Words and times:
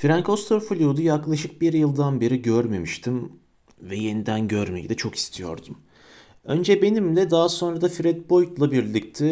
Frank 0.00 0.28
Osterfield'u 0.28 1.02
yaklaşık 1.02 1.60
bir 1.60 1.72
yıldan 1.72 2.20
beri 2.20 2.42
görmemiştim 2.42 3.32
ve 3.80 3.96
yeniden 3.96 4.48
görmeyi 4.48 4.88
de 4.88 4.94
çok 4.94 5.14
istiyordum. 5.14 5.78
Önce 6.44 6.82
benimle 6.82 7.30
daha 7.30 7.48
sonra 7.48 7.80
da 7.80 7.88
Fred 7.88 8.30
Boyd'la 8.30 8.72
birlikte 8.72 9.26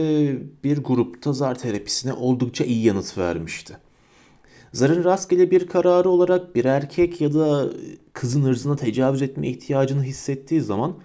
bir 0.64 0.78
grupta 0.78 1.32
zar 1.32 1.58
terapisine 1.58 2.12
oldukça 2.12 2.64
iyi 2.64 2.84
yanıt 2.84 3.18
vermişti. 3.18 3.76
Zarın 4.72 5.04
rastgele 5.04 5.50
bir 5.50 5.66
kararı 5.66 6.08
olarak 6.08 6.54
bir 6.54 6.64
erkek 6.64 7.20
ya 7.20 7.34
da 7.34 7.70
kızın 8.12 8.44
ırzına 8.44 8.76
tecavüz 8.76 9.22
etme 9.22 9.48
ihtiyacını 9.48 10.02
hissettiği 10.02 10.60
zaman 10.60 10.96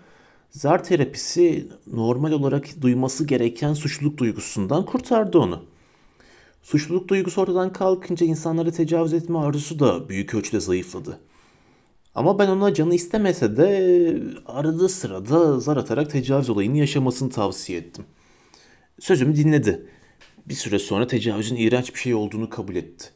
zar 0.50 0.84
terapisi 0.84 1.70
normal 1.88 2.32
olarak 2.32 2.82
duyması 2.82 3.28
gereken 3.28 3.74
suçluluk 3.74 4.18
duygusundan 4.18 4.86
kurtardı 4.86 5.40
onu. 5.40 5.71
Suçluluk 6.62 7.08
duygusu 7.08 7.42
ortadan 7.42 7.74
kalkınca 7.74 8.26
insanlara 8.26 8.72
tecavüz 8.72 9.14
etme 9.14 9.38
arzusu 9.40 9.80
da 9.80 10.10
büyük 10.10 10.36
ölçüde 10.36 10.60
zayıfladı. 10.60 11.20
Ama 12.16 12.40
ben 12.40 12.48
ona 12.48 12.74
canı 12.74 12.96
istemese 12.96 13.58
de 13.58 14.24
arada 14.46 14.90
sırada 14.90 15.60
zar 15.60 15.78
atarak 15.78 16.12
tecavüz 16.12 16.50
olayını 16.50 16.78
yaşamasını 16.78 17.30
tavsiye 17.30 17.80
ettim. 17.80 18.06
Sözümü 19.00 19.36
dinledi. 19.36 19.86
Bir 20.46 20.54
süre 20.54 20.80
sonra 20.80 21.08
tecavüzün 21.08 21.56
iğrenç 21.56 21.94
bir 21.94 22.00
şey 22.00 22.14
olduğunu 22.14 22.50
kabul 22.50 22.76
etti. 22.76 23.10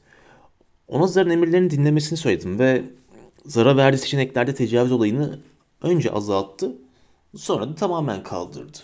Ona 0.88 1.08
zarın 1.08 1.30
emirlerini 1.30 1.70
dinlemesini 1.70 2.18
söyledim 2.18 2.60
ve 2.60 2.84
zara 3.46 3.78
verdiği 3.78 3.98
seçeneklerde 3.98 4.54
tecavüz 4.54 4.92
olayını 4.92 5.40
önce 5.82 6.12
azalttı, 6.12 6.76
sonra 7.36 7.70
da 7.70 7.76
tamamen 7.76 8.24
kaldırdı. 8.24 8.78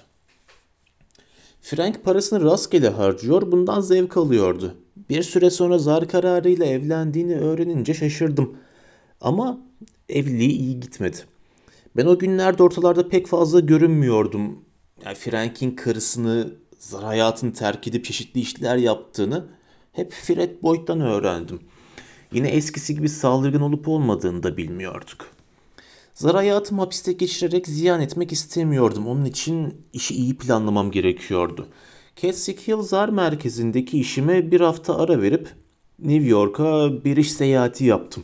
Frank 1.61 2.03
parasını 2.03 2.43
rastgele 2.43 2.89
harcıyor, 2.89 3.51
bundan 3.51 3.81
zevk 3.81 4.17
alıyordu. 4.17 4.75
Bir 5.09 5.23
süre 5.23 5.49
sonra 5.49 5.77
zar 5.77 6.07
kararıyla 6.07 6.65
evlendiğini 6.65 7.35
öğrenince 7.35 7.93
şaşırdım. 7.93 8.57
Ama 9.21 9.59
evliliği 10.09 10.51
iyi 10.51 10.79
gitmedi. 10.79 11.17
Ben 11.97 12.05
o 12.05 12.19
günlerde 12.19 12.63
ortalarda 12.63 13.09
pek 13.09 13.27
fazla 13.27 13.59
görünmüyordum. 13.59 14.59
Yani 15.05 15.15
Frank'in 15.15 15.71
karısını, 15.71 16.53
zar 16.79 17.03
hayatını 17.03 17.53
terk 17.53 17.87
edip 17.87 18.05
çeşitli 18.05 18.41
işler 18.41 18.77
yaptığını 18.77 19.45
hep 19.91 20.11
Fred 20.11 20.63
Boyd'dan 20.63 21.01
öğrendim. 21.01 21.59
Yine 22.33 22.49
eskisi 22.49 22.95
gibi 22.95 23.09
saldırgan 23.09 23.61
olup 23.61 23.87
olmadığını 23.87 24.43
da 24.43 24.57
bilmiyorduk. 24.57 25.30
Zar 26.13 26.35
hayatımı 26.35 26.81
hapiste 26.81 27.11
geçirerek 27.13 27.67
ziyan 27.67 28.01
etmek 28.01 28.31
istemiyordum. 28.31 29.07
Onun 29.07 29.25
için 29.25 29.73
işi 29.93 30.15
iyi 30.15 30.37
planlamam 30.37 30.91
gerekiyordu. 30.91 31.67
Keswick 32.15 32.67
Hill 32.67 32.81
Zar 32.81 33.09
merkezindeki 33.09 33.99
işime 33.99 34.51
bir 34.51 34.61
hafta 34.61 34.97
ara 34.97 35.21
verip 35.21 35.49
New 35.99 36.27
York'a 36.27 37.03
bir 37.03 37.17
iş 37.17 37.31
seyahati 37.31 37.85
yaptım. 37.85 38.23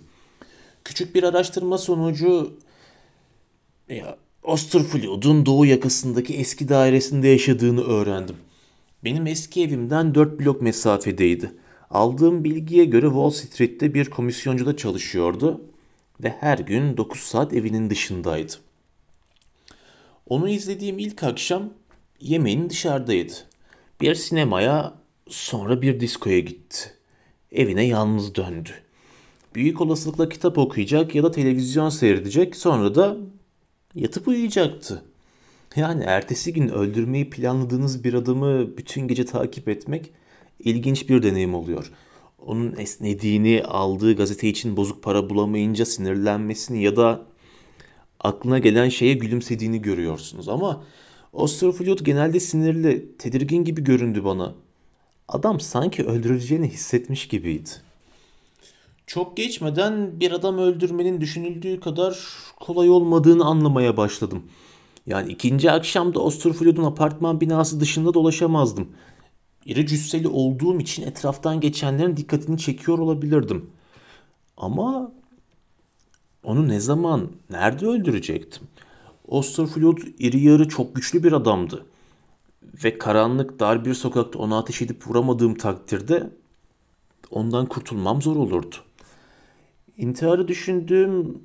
Küçük 0.84 1.16
bir 1.16 1.24
araştırma 1.24 1.78
sonucu 1.78 2.54
ya, 3.90 4.18
Osterfield'un 4.44 5.46
doğu 5.46 5.66
yakasındaki 5.66 6.34
eski 6.34 6.70
dairesinde 6.70 7.28
yaşadığını 7.28 7.84
öğrendim. 7.84 8.36
Benim 9.04 9.28
eski 9.28 9.64
evimden 9.64 10.16
4 10.16 10.40
blok 10.40 10.62
mesafedeydi. 10.62 11.52
Aldığım 11.90 12.44
bilgiye 12.44 12.86
göre 12.86 13.06
Wall 13.06 13.30
Street'te 13.30 13.94
bir 13.94 14.10
komisyoncuda 14.10 14.78
çalışıyordu 14.78 15.62
ve 16.24 16.30
her 16.40 16.58
gün 16.58 16.98
9 16.98 17.20
saat 17.20 17.54
evinin 17.54 17.90
dışındaydı. 17.90 18.54
Onu 20.30 20.50
izlediğim 20.50 21.00
ilk 21.00 21.24
akşam 21.24 21.70
yemeğini 22.20 22.70
dışarıdaydı. 22.70 23.34
Bir 24.02 24.16
sinemaya 24.16 24.94
sonra 25.30 25.82
bir 25.82 26.00
diskoya 26.00 26.40
gitti. 26.40 26.94
Evine 27.52 27.84
yalnız 27.86 28.36
döndü. 28.36 28.70
Büyük 29.56 29.82
olasılıkla 29.82 30.30
kitap 30.30 30.58
okuyacak 30.58 31.16
ya 31.16 31.24
da 31.24 31.32
televizyon 31.32 31.90
seyredecek 31.90 32.56
sonra 32.56 32.96
da 32.96 33.18
yatıp 33.96 34.28
uyuyacaktı. 34.28 35.04
Yani 35.76 36.04
ertesi 36.04 36.54
gün 36.54 36.70
öldürmeyi 36.70 37.30
planladığınız 37.30 38.04
bir 38.04 38.14
adamı 38.14 38.78
bütün 38.78 39.08
gece 39.08 39.26
takip 39.26 39.70
etmek 39.70 40.12
ilginç 40.60 41.10
bir 41.10 41.24
deneyim 41.24 41.56
oluyor. 41.56 41.92
Onun 42.46 42.76
esnediğini, 42.76 43.64
aldığı 43.64 44.16
gazete 44.16 44.50
için 44.50 44.78
bozuk 44.78 45.04
para 45.04 45.30
bulamayınca 45.30 45.86
sinirlenmesini 45.86 46.84
ya 46.84 46.96
da 46.96 47.26
aklına 48.20 48.60
gelen 48.60 48.90
şeye 48.90 49.14
gülümsediğini 49.14 49.82
görüyorsunuz. 49.82 50.50
Ama 50.50 50.84
Osterfield 51.34 52.00
genelde 52.00 52.40
sinirli, 52.40 53.18
tedirgin 53.18 53.64
gibi 53.64 53.84
göründü 53.84 54.24
bana. 54.24 54.54
Adam 55.28 55.60
sanki 55.60 56.06
öldürüleceğini 56.06 56.68
hissetmiş 56.68 57.28
gibiydi. 57.28 57.70
Çok 59.08 59.38
geçmeden 59.38 60.20
bir 60.20 60.32
adam 60.32 60.58
öldürmenin 60.58 61.22
düşünüldüğü 61.22 61.80
kadar 61.80 62.20
kolay 62.60 62.90
olmadığını 62.90 63.46
anlamaya 63.46 63.98
başladım. 63.98 64.44
Yani 65.08 65.32
ikinci 65.32 65.72
akşamda 65.72 66.20
Osterfield'un 66.20 66.84
apartman 66.84 67.42
binası 67.42 67.80
dışında 67.80 68.14
dolaşamazdım. 68.14 68.88
İri 69.68 69.88
cüsseli 69.88 70.28
olduğum 70.28 70.80
için 70.80 71.04
etraftan 71.04 71.60
geçenlerin 71.60 72.18
dikkatini 72.18 72.58
çekiyor 72.58 73.00
olabilirdim. 73.00 73.70
Ama 74.58 75.12
onu 76.44 76.68
ne 76.68 76.80
zaman, 76.80 77.30
nerede 77.50 77.86
öldürecektim? 77.86 78.64
Osterfield 79.28 79.98
iri 80.20 80.40
yarı 80.40 80.68
çok 80.70 80.96
güçlü 80.96 81.24
bir 81.24 81.32
adamdı. 81.32 81.86
Ve 82.84 82.98
karanlık 82.98 83.60
dar 83.60 83.86
bir 83.86 83.94
sokakta 83.94 84.40
ona 84.40 84.58
ateş 84.58 84.82
edip 84.82 85.08
vuramadığım 85.08 85.56
takdirde 85.56 86.30
ondan 87.32 87.66
kurtulmam 87.66 88.22
zor 88.22 88.36
olurdu. 88.36 88.76
İntiharı 89.98 90.48
düşündüğüm 90.48 91.42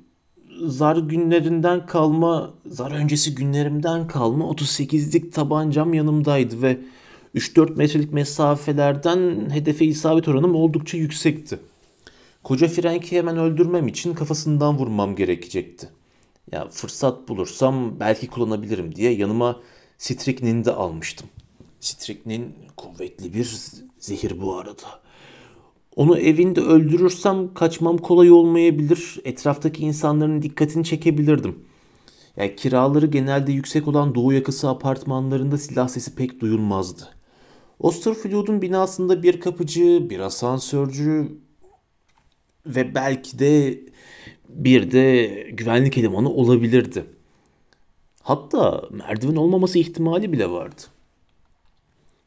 zar 0.65 0.97
günlerinden 0.97 1.85
kalma, 1.85 2.53
zar 2.65 2.91
öncesi 2.91 3.35
günlerimden 3.35 4.07
kalma 4.07 4.45
38'lik 4.45 5.33
tabancam 5.33 5.93
yanımdaydı 5.93 6.61
ve 6.61 6.79
3-4 7.35 7.75
metrelik 7.75 8.13
mesafelerden 8.13 9.49
hedefe 9.49 9.85
isabet 9.85 10.27
oranım 10.27 10.55
oldukça 10.55 10.97
yüksekti. 10.97 11.59
Koca 12.43 12.67
Frank'i 12.67 13.17
hemen 13.17 13.37
öldürmem 13.37 13.87
için 13.87 14.13
kafasından 14.13 14.77
vurmam 14.77 15.15
gerekecekti. 15.15 15.89
Ya 16.51 16.69
fırsat 16.69 17.29
bulursam 17.29 17.99
belki 17.99 18.27
kullanabilirim 18.27 18.95
diye 18.95 19.11
yanıma 19.11 19.59
Striknin 20.03 20.65
de 20.65 20.71
almıştım. 20.71 21.27
Striknin 21.79 22.55
kuvvetli 22.77 23.33
bir 23.33 23.57
zehir 23.99 24.41
bu 24.41 24.57
arada. 24.57 25.01
Onu 25.95 26.17
evinde 26.17 26.61
öldürürsem 26.61 27.53
kaçmam 27.53 27.97
kolay 27.97 28.31
olmayabilir. 28.31 29.19
Etraftaki 29.25 29.83
insanların 29.83 30.41
dikkatini 30.41 30.85
çekebilirdim. 30.85 31.59
Yani 32.37 32.55
kiraları 32.55 33.05
genelde 33.05 33.51
yüksek 33.51 33.87
olan 33.87 34.15
doğu 34.15 34.33
yakası 34.33 34.69
apartmanlarında 34.69 35.57
silah 35.57 35.87
sesi 35.87 36.15
pek 36.15 36.39
duyulmazdı. 36.39 37.09
Osterfield'un 37.83 38.61
binasında 38.61 39.23
bir 39.23 39.39
kapıcı, 39.39 40.09
bir 40.09 40.19
asansörcü 40.19 41.37
ve 42.65 42.95
belki 42.95 43.39
de 43.39 43.79
bir 44.49 44.91
de 44.91 45.25
güvenlik 45.53 45.97
elemanı 45.97 46.29
olabilirdi. 46.29 47.05
Hatta 48.21 48.83
merdiven 48.91 49.35
olmaması 49.35 49.79
ihtimali 49.79 50.31
bile 50.31 50.49
vardı. 50.51 50.81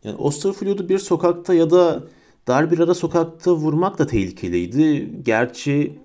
Yani 0.05 0.17
Osterfield'u 0.17 0.89
bir 0.89 0.99
sokakta 0.99 1.55
ya 1.55 1.71
da 1.71 2.05
dar 2.47 2.71
bir 2.71 2.79
ara 2.79 2.95
sokakta 2.95 3.55
vurmak 3.55 3.99
da 3.99 4.07
tehlikeliydi. 4.07 5.11
Gerçi 5.23 5.99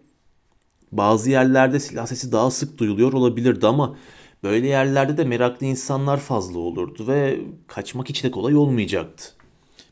bazı 0.91 1.29
yerlerde 1.29 1.79
silah 1.79 2.05
sesi 2.05 2.31
daha 2.31 2.51
sık 2.51 2.77
duyuluyor 2.77 3.13
olabilirdi 3.13 3.67
ama 3.67 3.97
böyle 4.43 4.67
yerlerde 4.67 5.17
de 5.17 5.23
meraklı 5.23 5.65
insanlar 5.65 6.17
fazla 6.19 6.59
olurdu 6.59 7.07
ve 7.07 7.41
kaçmak 7.67 8.09
hiç 8.09 8.23
de 8.23 8.31
kolay 8.31 8.55
olmayacaktı. 8.55 9.40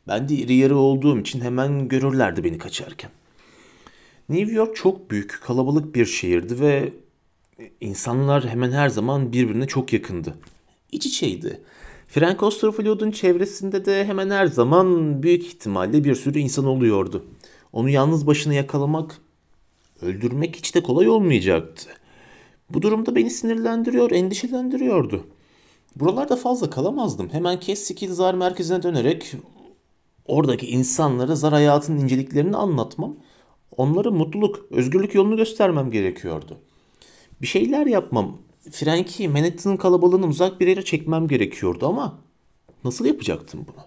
Ben 0.09 0.29
de 0.29 0.35
iri 0.35 0.53
yarı 0.53 0.77
olduğum 0.77 1.19
için 1.19 1.41
hemen 1.41 1.87
görürlerdi 1.87 2.43
beni 2.43 2.57
kaçarken. 2.57 3.11
New 4.29 4.53
York 4.53 4.75
çok 4.75 5.11
büyük, 5.11 5.41
kalabalık 5.41 5.95
bir 5.95 6.05
şehirdi 6.05 6.59
ve 6.59 6.93
insanlar 7.81 8.47
hemen 8.47 8.71
her 8.71 8.89
zaman 8.89 9.33
birbirine 9.33 9.67
çok 9.67 9.93
yakındı. 9.93 10.35
İç 10.91 11.05
içeydi. 11.05 11.61
Frank 12.07 12.43
Osterfield'un 12.43 13.11
çevresinde 13.11 13.85
de 13.85 14.05
hemen 14.05 14.29
her 14.29 14.45
zaman 14.45 15.23
büyük 15.23 15.45
ihtimalle 15.45 16.03
bir 16.03 16.15
sürü 16.15 16.39
insan 16.39 16.65
oluyordu. 16.65 17.25
Onu 17.73 17.89
yalnız 17.89 18.27
başına 18.27 18.53
yakalamak, 18.53 19.17
öldürmek 20.01 20.55
hiç 20.55 20.75
de 20.75 20.83
kolay 20.83 21.09
olmayacaktı. 21.09 21.89
Bu 22.69 22.81
durumda 22.81 23.15
beni 23.15 23.29
sinirlendiriyor, 23.29 24.11
endişelendiriyordu. 24.11 25.27
Buralarda 25.95 26.35
fazla 26.35 26.69
kalamazdım. 26.69 27.29
Hemen 27.31 27.59
Kessikil 27.59 28.13
Zar 28.13 28.33
merkezine 28.33 28.83
dönerek 28.83 29.35
oradaki 30.29 30.67
insanlara 30.67 31.35
zar 31.35 31.53
hayatının 31.53 31.99
inceliklerini 31.99 32.57
anlatmam, 32.57 33.15
onlara 33.77 34.11
mutluluk, 34.11 34.65
özgürlük 34.71 35.15
yolunu 35.15 35.37
göstermem 35.37 35.91
gerekiyordu. 35.91 36.57
Bir 37.41 37.47
şeyler 37.47 37.85
yapmam, 37.85 38.37
Frank'i 38.71 39.27
Manhattan'ın 39.27 39.77
kalabalığından 39.77 40.29
uzak 40.29 40.59
bir 40.59 40.67
yere 40.67 40.81
çekmem 40.81 41.27
gerekiyordu 41.27 41.87
ama 41.87 42.19
nasıl 42.83 43.05
yapacaktım 43.05 43.65
bunu? 43.67 43.85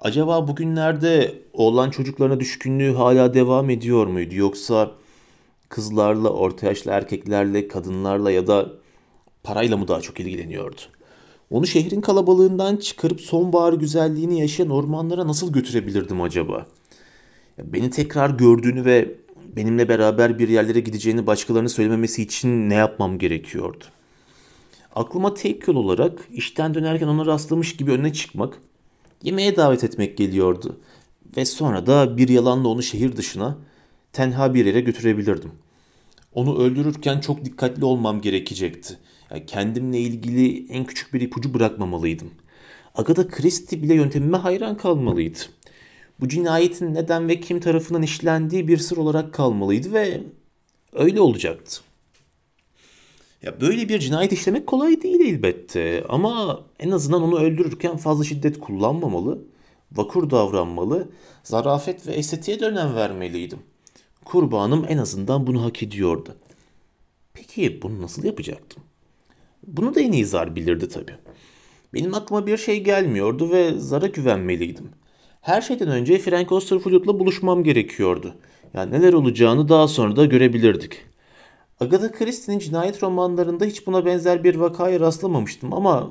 Acaba 0.00 0.48
bugünlerde 0.48 1.42
oğlan 1.52 1.90
çocuklarına 1.90 2.40
düşkünlüğü 2.40 2.94
hala 2.94 3.34
devam 3.34 3.70
ediyor 3.70 4.06
muydu 4.06 4.34
yoksa 4.34 4.90
Kızlarla, 5.68 6.30
orta 6.30 6.66
yaşlı 6.66 6.90
erkeklerle, 6.90 7.68
kadınlarla 7.68 8.30
ya 8.30 8.46
da 8.46 8.72
parayla 9.42 9.76
mı 9.76 9.88
daha 9.88 10.00
çok 10.00 10.20
ilgileniyordu? 10.20 10.80
Onu 11.52 11.66
şehrin 11.66 12.00
kalabalığından 12.00 12.76
çıkarıp 12.76 13.20
sonbahar 13.20 13.72
güzelliğini 13.72 14.40
yaşayan 14.40 14.70
ormanlara 14.70 15.26
nasıl 15.26 15.52
götürebilirdim 15.52 16.20
acaba? 16.20 16.66
Beni 17.58 17.90
tekrar 17.90 18.30
gördüğünü 18.30 18.84
ve 18.84 19.14
benimle 19.56 19.88
beraber 19.88 20.38
bir 20.38 20.48
yerlere 20.48 20.80
gideceğini 20.80 21.26
başkalarına 21.26 21.68
söylememesi 21.68 22.22
için 22.22 22.70
ne 22.70 22.74
yapmam 22.74 23.18
gerekiyordu? 23.18 23.84
Aklıma 24.94 25.34
tek 25.34 25.68
yol 25.68 25.76
olarak 25.76 26.28
işten 26.32 26.74
dönerken 26.74 27.08
ona 27.08 27.26
rastlamış 27.26 27.76
gibi 27.76 27.90
önüne 27.90 28.12
çıkmak, 28.12 28.58
yemeğe 29.22 29.56
davet 29.56 29.84
etmek 29.84 30.18
geliyordu. 30.18 30.76
Ve 31.36 31.44
sonra 31.44 31.86
da 31.86 32.16
bir 32.16 32.28
yalanla 32.28 32.68
onu 32.68 32.82
şehir 32.82 33.16
dışına, 33.16 33.58
tenha 34.12 34.54
bir 34.54 34.66
yere 34.66 34.80
götürebilirdim. 34.80 35.52
Onu 36.34 36.58
öldürürken 36.58 37.20
çok 37.20 37.44
dikkatli 37.44 37.84
olmam 37.84 38.20
gerekecekti. 38.20 38.98
Yani 39.32 39.46
kendimle 39.46 39.98
ilgili 39.98 40.72
en 40.72 40.84
küçük 40.84 41.14
bir 41.14 41.20
ipucu 41.20 41.54
bırakmamalıydım. 41.54 42.30
Agatha 42.94 43.28
Christie 43.28 43.82
bile 43.82 43.94
yöntemime 43.94 44.36
hayran 44.36 44.76
kalmalıydı. 44.76 45.38
Bu 46.20 46.28
cinayetin 46.28 46.94
neden 46.94 47.28
ve 47.28 47.40
kim 47.40 47.60
tarafından 47.60 48.02
işlendiği 48.02 48.68
bir 48.68 48.78
sır 48.78 48.96
olarak 48.96 49.34
kalmalıydı 49.34 49.92
ve 49.92 50.20
öyle 50.92 51.20
olacaktı. 51.20 51.80
Ya 53.42 53.60
böyle 53.60 53.88
bir 53.88 53.98
cinayet 53.98 54.32
işlemek 54.32 54.66
kolay 54.66 55.02
değil 55.02 55.20
elbette 55.20 56.04
ama 56.08 56.60
en 56.78 56.90
azından 56.90 57.22
onu 57.22 57.38
öldürürken 57.38 57.96
fazla 57.96 58.24
şiddet 58.24 58.60
kullanmamalı, 58.60 59.44
vakur 59.92 60.30
davranmalı, 60.30 61.08
zarafet 61.44 62.06
ve 62.06 62.12
estetiğe 62.12 62.60
de 62.60 62.66
önem 62.66 62.94
vermeliydim. 62.94 63.58
Kurbanım 64.24 64.86
en 64.88 64.98
azından 64.98 65.46
bunu 65.46 65.64
hak 65.64 65.82
ediyordu. 65.82 66.34
Peki 67.34 67.82
bunu 67.82 68.02
nasıl 68.02 68.24
yapacaktım? 68.24 68.82
Bunu 69.66 69.94
da 69.94 70.00
en 70.00 70.12
iyi 70.12 70.26
Zar 70.26 70.56
bilirdi 70.56 70.88
tabii. 70.88 71.14
Benim 71.94 72.14
aklıma 72.14 72.46
bir 72.46 72.56
şey 72.56 72.84
gelmiyordu 72.84 73.50
ve 73.50 73.78
Zar'a 73.78 74.06
güvenmeliydim. 74.06 74.88
Her 75.40 75.60
şeyden 75.60 75.88
önce 75.88 76.18
Frank 76.18 76.52
Osterfield'la 76.52 77.18
buluşmam 77.18 77.64
gerekiyordu. 77.64 78.34
Yani 78.74 78.92
neler 78.92 79.12
olacağını 79.12 79.68
daha 79.68 79.88
sonra 79.88 80.16
da 80.16 80.24
görebilirdik. 80.24 80.98
Agatha 81.80 82.12
Christie'nin 82.12 82.58
cinayet 82.58 83.02
romanlarında 83.02 83.64
hiç 83.64 83.86
buna 83.86 84.06
benzer 84.06 84.44
bir 84.44 84.54
vakaya 84.54 85.00
rastlamamıştım 85.00 85.72
ama 85.72 86.10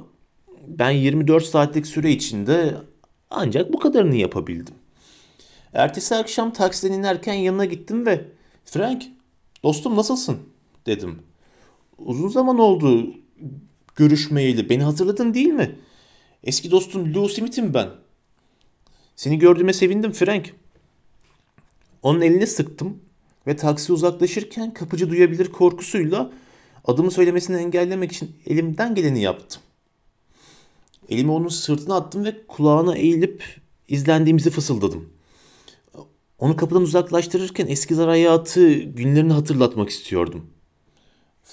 ben 0.67 0.91
24 0.91 1.45
saatlik 1.45 1.87
süre 1.87 2.11
içinde 2.11 2.75
ancak 3.29 3.73
bu 3.73 3.79
kadarını 3.79 4.15
yapabildim. 4.15 4.75
Ertesi 5.73 6.15
akşam 6.15 6.53
taksiden 6.53 6.93
inerken 6.93 7.33
yanına 7.33 7.65
gittim 7.65 8.05
ve 8.05 8.25
Frank, 8.65 9.03
dostum 9.63 9.95
nasılsın? 9.95 10.37
dedim. 10.85 11.19
Uzun 11.97 12.27
zaman 12.27 12.59
oldu 12.59 13.13
görüşmeyeli. 13.95 14.69
Beni 14.69 14.83
hatırladın 14.83 15.33
değil 15.33 15.47
mi? 15.47 15.75
Eski 16.43 16.71
dostum 16.71 17.13
Lou 17.13 17.29
Smith'im 17.29 17.73
ben. 17.73 17.89
Seni 19.15 19.39
gördüğüme 19.39 19.73
sevindim 19.73 20.11
Frank. 20.11 20.53
Onun 22.03 22.21
elini 22.21 22.47
sıktım 22.47 22.99
ve 23.47 23.55
taksi 23.55 23.93
uzaklaşırken 23.93 24.73
kapıcı 24.73 25.09
duyabilir 25.09 25.51
korkusuyla 25.51 26.31
adımı 26.85 27.11
söylemesini 27.11 27.57
engellemek 27.57 28.11
için 28.11 28.35
elimden 28.45 28.95
geleni 28.95 29.21
yaptım. 29.21 29.61
Elimi 31.09 31.31
onun 31.31 31.47
sırtına 31.47 31.95
attım 31.95 32.25
ve 32.25 32.47
kulağına 32.47 32.95
eğilip 32.95 33.43
izlendiğimizi 33.87 34.49
fısıldadım. 34.49 35.09
Onu 36.39 36.55
kapıdan 36.55 36.81
uzaklaştırırken 36.81 37.67
eski 37.67 37.95
zar 37.95 38.09
hayatı 38.09 38.73
günlerini 38.73 39.33
hatırlatmak 39.33 39.89
istiyordum. 39.89 40.45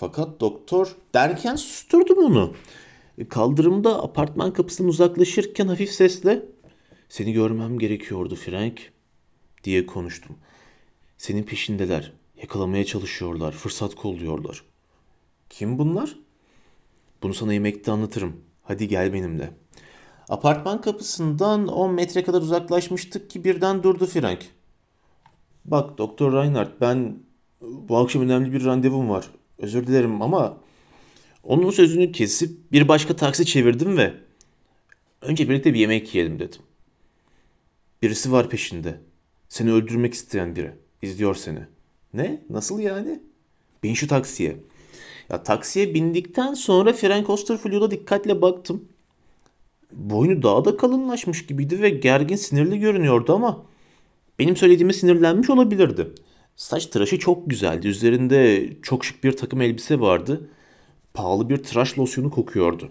Fakat 0.00 0.40
doktor 0.40 0.96
derken 1.14 1.56
susturdum 1.56 2.18
onu. 2.18 2.54
Kaldırımda 3.28 4.02
apartman 4.02 4.52
kapısından 4.52 4.90
uzaklaşırken 4.90 5.68
hafif 5.68 5.90
sesle 5.90 6.42
seni 7.08 7.32
görmem 7.32 7.78
gerekiyordu 7.78 8.34
Frank 8.34 8.92
diye 9.64 9.86
konuştum. 9.86 10.36
Senin 11.16 11.42
peşindeler. 11.42 12.12
Yakalamaya 12.42 12.84
çalışıyorlar. 12.84 13.52
Fırsat 13.52 13.94
kolluyorlar. 13.94 14.64
Kim 15.50 15.78
bunlar? 15.78 16.18
Bunu 17.22 17.34
sana 17.34 17.52
yemekte 17.52 17.92
anlatırım. 17.92 18.36
Hadi 18.62 18.88
gel 18.88 19.12
benimle. 19.12 19.50
Apartman 20.28 20.80
kapısından 20.80 21.68
10 21.68 21.94
metre 21.94 22.24
kadar 22.24 22.42
uzaklaşmıştık 22.42 23.30
ki 23.30 23.44
birden 23.44 23.82
durdu 23.82 24.06
Frank. 24.06 24.46
Bak 25.64 25.98
Doktor 25.98 26.32
Reinhardt 26.32 26.80
ben 26.80 27.18
bu 27.60 27.96
akşam 27.96 28.22
önemli 28.22 28.52
bir 28.52 28.64
randevum 28.64 29.10
var. 29.10 29.30
Özür 29.58 29.86
dilerim 29.86 30.22
ama 30.22 30.56
onun 31.44 31.70
sözünü 31.70 32.12
kesip 32.12 32.72
bir 32.72 32.88
başka 32.88 33.16
taksi 33.16 33.46
çevirdim 33.46 33.96
ve 33.96 34.14
önce 35.22 35.48
birlikte 35.48 35.74
bir 35.74 35.78
yemek 35.78 36.14
yiyelim 36.14 36.38
dedim. 36.38 36.60
Birisi 38.02 38.32
var 38.32 38.48
peşinde. 38.48 39.00
Seni 39.48 39.72
öldürmek 39.72 40.14
isteyen 40.14 40.56
biri. 40.56 40.72
İzliyor 41.02 41.34
seni. 41.34 41.60
Ne? 42.14 42.42
Nasıl 42.50 42.78
yani? 42.78 43.20
Bin 43.82 43.94
şu 43.94 44.08
taksiye. 44.08 44.56
Ya 45.30 45.42
taksiye 45.42 45.94
bindikten 45.94 46.54
sonra 46.54 46.92
Frank 46.92 47.30
Osterfield'a 47.30 47.90
dikkatle 47.90 48.42
baktım. 48.42 48.88
Boynu 49.92 50.42
daha 50.42 50.64
da 50.64 50.76
kalınlaşmış 50.76 51.46
gibiydi 51.46 51.82
ve 51.82 51.90
gergin 51.90 52.36
sinirli 52.36 52.78
görünüyordu 52.78 53.34
ama 53.34 53.66
benim 54.38 54.56
söylediğime 54.56 54.92
sinirlenmiş 54.92 55.50
olabilirdi. 55.50 56.08
Saç 56.58 56.86
tıraşı 56.86 57.18
çok 57.18 57.50
güzeldi. 57.50 57.88
Üzerinde 57.88 58.68
çok 58.82 59.04
şık 59.04 59.24
bir 59.24 59.36
takım 59.36 59.60
elbise 59.60 60.00
vardı. 60.00 60.48
Pahalı 61.14 61.48
bir 61.48 61.62
tıraş 61.62 61.98
losyonu 61.98 62.30
kokuyordu. 62.30 62.90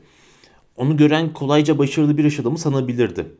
Onu 0.77 0.97
gören 0.97 1.33
kolayca 1.33 1.77
başarılı 1.77 2.17
bir 2.17 2.23
iş 2.23 2.39
adamı 2.39 2.57
sanabilirdi. 2.57 3.35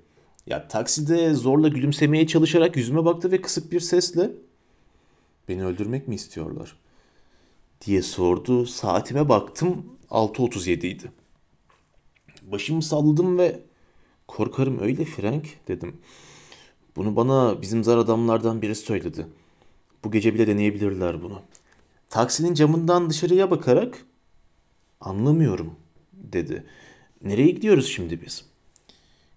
Ya 0.48 0.68
takside 0.68 1.34
zorla 1.34 1.68
gülümsemeye 1.68 2.28
çalışarak 2.28 2.76
yüzüme 2.78 3.06
baktı 3.06 3.32
ve 3.32 3.42
kısık 3.42 3.72
bir 3.72 3.80
sesle 3.80 4.32
"Beni 5.50 5.66
öldürmek 5.66 6.08
mi 6.08 6.16
istiyorlar?" 6.16 6.76
diye 7.86 8.02
sordu. 8.02 8.66
Saatime 8.66 9.30
baktım 9.30 9.86
6.37 10.10 10.88
idi. 10.88 11.12
Başımı 12.42 12.82
salladım 12.82 13.38
ve 13.38 13.60
korkarım 14.28 14.80
öyle 14.80 15.06
Frank 15.06 15.46
dedim. 15.68 15.98
Bunu 16.96 17.16
bana 17.16 17.62
bizim 17.62 17.84
zar 17.84 17.98
adamlardan 17.98 18.62
biri 18.62 18.76
söyledi. 18.76 19.28
Bu 20.08 20.12
gece 20.12 20.34
bile 20.34 20.48
deneyebilirler 20.48 21.24
bunu. 21.24 21.42
Taksinin 22.10 22.54
camından 22.54 23.10
dışarıya 23.10 23.52
bakarak 23.52 24.06
anlamıyorum 25.02 25.74
dedi. 26.14 26.64
Nereye 27.24 27.52
gidiyoruz 27.52 27.88
şimdi 27.88 28.22
biz? 28.22 28.46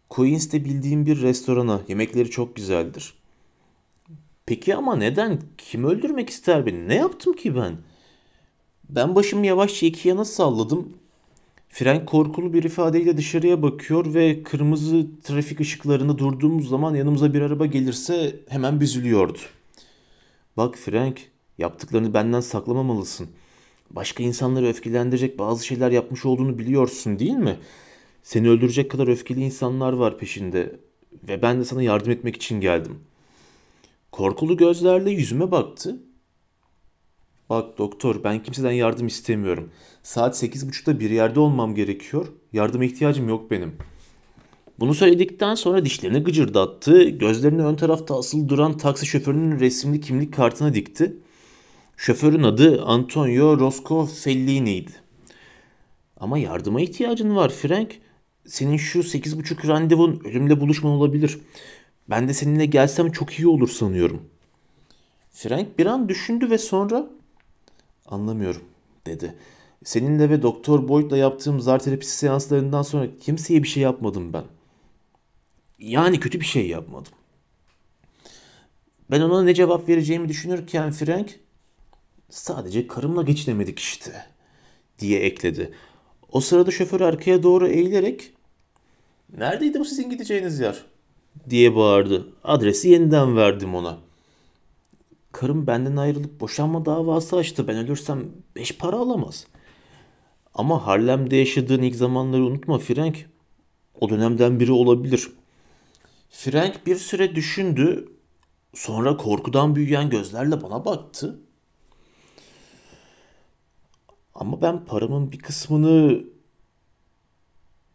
Queens'te 0.08 0.64
bildiğim 0.64 1.06
bir 1.06 1.22
restorana. 1.22 1.80
Yemekleri 1.88 2.30
çok 2.30 2.56
güzeldir. 2.56 3.14
Peki 4.46 4.74
ama 4.76 4.96
neden? 4.96 5.40
Kim 5.58 5.84
öldürmek 5.84 6.30
ister 6.30 6.66
beni? 6.66 6.88
Ne 6.88 6.94
yaptım 6.94 7.32
ki 7.32 7.56
ben? 7.56 7.76
Ben 8.88 9.14
başımı 9.14 9.46
yavaşça 9.46 9.86
iki 9.86 10.08
yana 10.08 10.24
salladım. 10.24 10.92
Frank 11.68 12.08
korkulu 12.08 12.52
bir 12.52 12.64
ifadeyle 12.64 13.16
dışarıya 13.16 13.62
bakıyor 13.62 14.14
ve 14.14 14.42
kırmızı 14.42 15.06
trafik 15.22 15.60
ışıklarında 15.60 16.18
durduğumuz 16.18 16.68
zaman 16.68 16.94
yanımıza 16.94 17.34
bir 17.34 17.40
araba 17.40 17.66
gelirse 17.66 18.36
hemen 18.48 18.80
büzülüyordu. 18.80 19.38
Bak 20.56 20.76
Frank, 20.76 21.20
yaptıklarını 21.58 22.14
benden 22.14 22.40
saklamamalısın. 22.40 23.28
Başka 23.90 24.22
insanları 24.22 24.66
öfkelendirecek 24.66 25.38
bazı 25.38 25.66
şeyler 25.66 25.90
yapmış 25.90 26.26
olduğunu 26.26 26.58
biliyorsun 26.58 27.18
değil 27.18 27.36
mi? 27.36 27.58
Seni 28.22 28.48
öldürecek 28.48 28.90
kadar 28.90 29.08
öfkeli 29.08 29.40
insanlar 29.40 29.92
var 29.92 30.18
peşinde 30.18 30.80
ve 31.28 31.42
ben 31.42 31.60
de 31.60 31.64
sana 31.64 31.82
yardım 31.82 32.10
etmek 32.12 32.36
için 32.36 32.60
geldim. 32.60 32.98
Korkulu 34.12 34.56
gözlerle 34.56 35.10
yüzüme 35.10 35.50
baktı. 35.50 36.02
Bak 37.50 37.78
doktor 37.78 38.24
ben 38.24 38.42
kimseden 38.42 38.72
yardım 38.72 39.06
istemiyorum. 39.06 39.70
Saat 40.02 40.38
sekiz 40.38 40.68
buçukta 40.68 41.00
bir 41.00 41.10
yerde 41.10 41.40
olmam 41.40 41.74
gerekiyor. 41.74 42.26
Yardıma 42.52 42.84
ihtiyacım 42.84 43.28
yok 43.28 43.50
benim. 43.50 43.76
Bunu 44.80 44.94
söyledikten 44.94 45.54
sonra 45.54 45.84
dişlerini 45.84 46.18
gıcırdattı. 46.18 47.02
Gözlerini 47.02 47.62
ön 47.62 47.74
tarafta 47.74 48.18
asıl 48.18 48.48
duran 48.48 48.76
taksi 48.76 49.06
şoförünün 49.06 49.60
resimli 49.60 50.00
kimlik 50.00 50.34
kartına 50.34 50.74
dikti. 50.74 51.16
Şoförün 51.96 52.42
adı 52.42 52.82
Antonio 52.82 53.58
Rosco 53.58 54.06
Fellini'ydi. 54.06 54.92
Ama 56.16 56.38
yardıma 56.38 56.80
ihtiyacın 56.80 57.36
var 57.36 57.48
Frank. 57.50 57.98
Senin 58.46 58.76
şu 58.76 59.02
sekiz 59.02 59.38
buçuk 59.38 59.68
randevun 59.68 60.20
ölümle 60.24 60.60
buluşman 60.60 60.92
olabilir. 60.92 61.38
Ben 62.10 62.28
de 62.28 62.34
seninle 62.34 62.66
gelsem 62.66 63.12
çok 63.12 63.32
iyi 63.32 63.48
olur 63.48 63.68
sanıyorum. 63.68 64.22
Frank 65.30 65.78
bir 65.78 65.86
an 65.86 66.08
düşündü 66.08 66.50
ve 66.50 66.58
sonra 66.58 67.06
anlamıyorum 68.06 68.62
dedi. 69.06 69.34
Seninle 69.84 70.30
ve 70.30 70.42
Doktor 70.42 70.88
Boyd'la 70.88 71.16
yaptığım 71.16 71.60
zar 71.60 71.78
terapisi 71.78 72.16
seanslarından 72.16 72.82
sonra 72.82 73.06
kimseye 73.20 73.62
bir 73.62 73.68
şey 73.68 73.82
yapmadım 73.82 74.32
ben. 74.32 74.44
Yani 75.80 76.20
kötü 76.20 76.40
bir 76.40 76.46
şey 76.46 76.68
yapmadım. 76.68 77.12
Ben 79.10 79.20
ona 79.20 79.42
ne 79.42 79.54
cevap 79.54 79.88
vereceğimi 79.88 80.28
düşünürken 80.28 80.90
Frank 80.90 81.40
Sadece 82.30 82.86
karımla 82.86 83.22
geçinemedik 83.22 83.78
işte 83.78 84.26
diye 84.98 85.20
ekledi. 85.20 85.72
O 86.32 86.40
sırada 86.40 86.70
şoför 86.70 87.00
arkaya 87.00 87.42
doğru 87.42 87.68
eğilerek 87.68 88.32
Neredeydi 89.36 89.80
bu 89.80 89.84
sizin 89.84 90.10
gideceğiniz 90.10 90.60
yer? 90.60 90.84
diye 91.50 91.76
bağırdı. 91.76 92.28
Adresi 92.44 92.88
yeniden 92.88 93.36
verdim 93.36 93.74
ona. 93.74 93.98
Karım 95.32 95.66
benden 95.66 95.96
ayrılıp 95.96 96.40
boşanma 96.40 96.84
davası 96.84 97.36
açtı. 97.36 97.68
Ben 97.68 97.76
ölürsem 97.76 98.24
beş 98.56 98.78
para 98.78 98.96
alamaz. 98.96 99.46
Ama 100.54 100.86
Harlem'de 100.86 101.36
yaşadığın 101.36 101.82
ilk 101.82 101.96
zamanları 101.96 102.44
unutma 102.44 102.78
Frank. 102.78 103.16
O 104.00 104.08
dönemden 104.08 104.60
biri 104.60 104.72
olabilir. 104.72 105.30
Frank 106.30 106.86
bir 106.86 106.96
süre 106.96 107.34
düşündü. 107.34 108.12
Sonra 108.74 109.16
korkudan 109.16 109.76
büyüyen 109.76 110.10
gözlerle 110.10 110.62
bana 110.62 110.84
baktı. 110.84 111.40
Ama 114.34 114.62
ben 114.62 114.84
paramın 114.84 115.32
bir 115.32 115.38
kısmını 115.38 116.24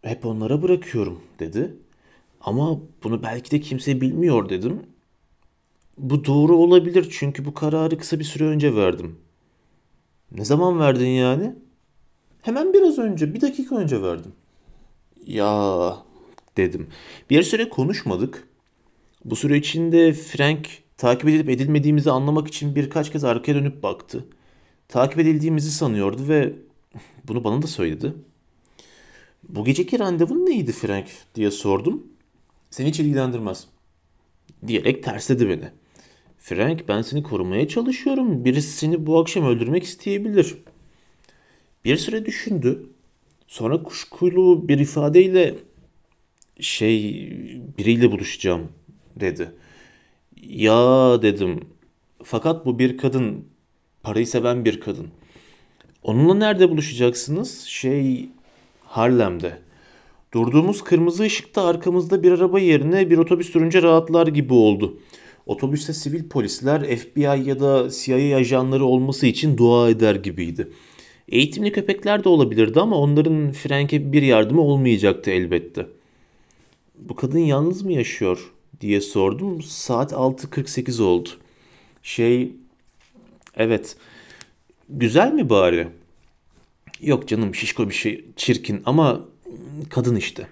hep 0.01 0.25
onlara 0.25 0.61
bırakıyorum 0.61 1.21
dedi. 1.39 1.77
Ama 2.41 2.79
bunu 3.03 3.23
belki 3.23 3.51
de 3.51 3.59
kimse 3.59 4.01
bilmiyor 4.01 4.49
dedim. 4.49 4.83
Bu 5.97 6.25
doğru 6.25 6.55
olabilir 6.55 7.07
çünkü 7.11 7.45
bu 7.45 7.53
kararı 7.53 7.97
kısa 7.97 8.19
bir 8.19 8.23
süre 8.23 8.43
önce 8.43 8.75
verdim. 8.75 9.19
Ne 10.31 10.45
zaman 10.45 10.79
verdin 10.79 11.07
yani? 11.07 11.55
Hemen 12.41 12.73
biraz 12.73 12.99
önce, 12.99 13.33
bir 13.33 13.41
dakika 13.41 13.75
önce 13.75 14.01
verdim. 14.01 14.33
Ya 15.25 16.04
dedim. 16.57 16.87
Bir 17.29 17.43
süre 17.43 17.69
konuşmadık. 17.69 18.47
Bu 19.25 19.35
süre 19.35 19.57
içinde 19.57 20.13
Frank 20.13 20.67
takip 20.97 21.29
edilip 21.29 21.49
edilmediğimizi 21.49 22.11
anlamak 22.11 22.47
için 22.47 22.75
birkaç 22.75 23.11
kez 23.11 23.23
arkaya 23.23 23.55
dönüp 23.55 23.83
baktı. 23.83 24.25
Takip 24.87 25.19
edildiğimizi 25.19 25.71
sanıyordu 25.71 26.27
ve 26.27 26.53
bunu 27.27 27.43
bana 27.43 27.61
da 27.61 27.67
söyledi. 27.67 28.13
Bu 29.49 29.65
geceki 29.65 29.99
randevun 29.99 30.45
neydi 30.45 30.71
Frank 30.71 31.07
diye 31.35 31.51
sordum. 31.51 32.03
Seni 32.69 32.89
hiç 32.89 32.99
ilgilendirmez. 32.99 33.67
Diyerek 34.67 35.03
tersledi 35.03 35.49
beni. 35.49 35.69
Frank 36.37 36.87
ben 36.87 37.01
seni 37.01 37.23
korumaya 37.23 37.67
çalışıyorum. 37.67 38.45
Birisi 38.45 38.77
seni 38.77 39.05
bu 39.05 39.19
akşam 39.19 39.45
öldürmek 39.45 39.83
isteyebilir. 39.83 40.57
Bir 41.85 41.97
süre 41.97 42.25
düşündü. 42.25 42.89
Sonra 43.47 43.83
kuşkulu 43.83 44.67
bir 44.67 44.79
ifadeyle 44.79 45.55
şey 46.59 47.03
biriyle 47.77 48.11
buluşacağım 48.11 48.67
dedi. 49.15 49.51
Ya 50.41 51.21
dedim. 51.21 51.59
Fakat 52.23 52.65
bu 52.65 52.79
bir 52.79 52.97
kadın. 52.97 53.45
Parayı 54.03 54.27
seven 54.27 54.65
bir 54.65 54.79
kadın. 54.79 55.07
Onunla 56.03 56.33
nerede 56.33 56.69
buluşacaksınız? 56.69 57.61
Şey 57.61 58.29
Harlem'de. 58.83 59.57
Durduğumuz 60.33 60.83
kırmızı 60.83 61.23
ışıkta 61.23 61.65
arkamızda 61.65 62.23
bir 62.23 62.31
araba 62.31 62.59
yerine 62.59 63.09
bir 63.09 63.17
otobüs 63.17 63.53
durunca 63.53 63.83
rahatlar 63.83 64.27
gibi 64.27 64.53
oldu. 64.53 64.99
Otobüste 65.45 65.93
sivil 65.93 66.29
polisler, 66.29 66.95
FBI 66.95 67.21
ya 67.21 67.59
da 67.59 67.89
CIA 67.89 68.37
ajanları 68.37 68.85
olması 68.85 69.27
için 69.27 69.57
dua 69.57 69.89
eder 69.89 70.15
gibiydi. 70.15 70.67
Eğitimli 71.29 71.71
köpekler 71.71 72.23
de 72.23 72.29
olabilirdi 72.29 72.79
ama 72.79 72.97
onların 72.97 73.51
Frank'e 73.51 74.11
bir 74.11 74.21
yardımı 74.21 74.61
olmayacaktı 74.61 75.31
elbette. 75.31 75.87
Bu 76.99 77.15
kadın 77.15 77.39
yalnız 77.39 77.81
mı 77.81 77.93
yaşıyor 77.93 78.51
diye 78.81 79.01
sordum. 79.01 79.61
Saat 79.61 80.11
6.48 80.11 81.03
oldu. 81.03 81.29
Şey, 82.03 82.51
evet. 83.55 83.97
Güzel 84.89 85.33
mi 85.33 85.49
bari? 85.49 85.87
Yok 87.01 87.27
canım 87.27 87.55
şişko 87.55 87.89
bir 87.89 87.93
şey 87.93 88.25
çirkin 88.35 88.81
ama 88.85 89.21
kadın 89.89 90.15
işte. 90.15 90.47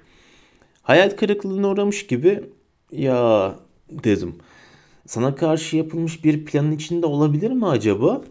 Hayal 0.82 1.10
kırıklığına 1.10 1.70
uğramış 1.70 2.08
gibi 2.08 2.44
ya 2.92 3.56
dedim. 3.90 4.36
Sana 5.08 5.36
karşı 5.36 5.78
yapılmış 5.78 6.24
bir 6.24 6.46
planın 6.46 6.72
içinde 6.72 7.06
olabilir 7.06 7.52
mi 7.52 7.68
acaba? 7.68 8.22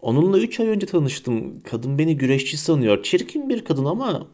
Onunla 0.00 0.38
3 0.38 0.60
ay 0.60 0.68
önce 0.68 0.86
tanıştım. 0.86 1.60
Kadın 1.60 1.98
beni 1.98 2.16
güreşçi 2.16 2.56
sanıyor. 2.56 3.02
Çirkin 3.02 3.48
bir 3.48 3.64
kadın 3.64 3.84
ama 3.84 4.26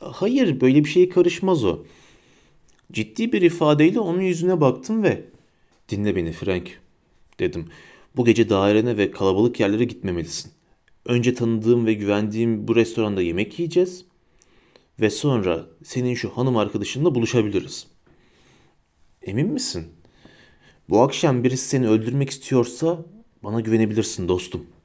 hayır 0.00 0.60
böyle 0.60 0.84
bir 0.84 0.88
şeye 0.88 1.08
karışmaz 1.08 1.64
o. 1.64 1.84
Ciddi 2.92 3.32
bir 3.32 3.42
ifadeyle 3.42 4.00
onun 4.00 4.20
yüzüne 4.20 4.60
baktım 4.60 5.02
ve 5.02 5.24
dinle 5.88 6.16
beni 6.16 6.32
Frank 6.32 6.80
dedim. 7.40 7.68
Bu 8.16 8.24
gece 8.24 8.48
dairene 8.48 8.96
ve 8.96 9.10
kalabalık 9.10 9.60
yerlere 9.60 9.84
gitmemelisin. 9.84 10.52
Önce 11.06 11.34
tanıdığım 11.34 11.86
ve 11.86 11.94
güvendiğim 11.94 12.68
bu 12.68 12.76
restoranda 12.76 13.22
yemek 13.22 13.58
yiyeceğiz 13.58 14.04
ve 15.00 15.10
sonra 15.10 15.66
senin 15.84 16.14
şu 16.14 16.30
hanım 16.30 16.56
arkadaşınla 16.56 17.14
buluşabiliriz. 17.14 17.86
Emin 19.22 19.52
misin? 19.52 19.88
Bu 20.88 21.00
akşam 21.02 21.44
birisi 21.44 21.68
seni 21.68 21.88
öldürmek 21.88 22.30
istiyorsa 22.30 23.04
bana 23.42 23.60
güvenebilirsin 23.60 24.28
dostum.'' 24.28 24.79